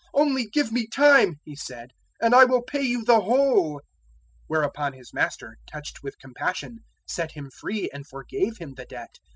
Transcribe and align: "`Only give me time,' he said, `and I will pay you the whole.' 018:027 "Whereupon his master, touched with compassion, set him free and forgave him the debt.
"`Only 0.15 0.51
give 0.51 0.71
me 0.71 0.87
time,' 0.87 1.35
he 1.43 1.55
said, 1.55 1.91
`and 2.23 2.33
I 2.33 2.43
will 2.43 2.63
pay 2.63 2.81
you 2.81 3.05
the 3.05 3.19
whole.' 3.19 3.81
018:027 3.81 3.81
"Whereupon 4.47 4.93
his 4.93 5.13
master, 5.13 5.57
touched 5.67 6.01
with 6.01 6.17
compassion, 6.17 6.79
set 7.05 7.33
him 7.33 7.51
free 7.51 7.87
and 7.93 8.07
forgave 8.07 8.57
him 8.57 8.73
the 8.73 8.85
debt. 8.85 9.19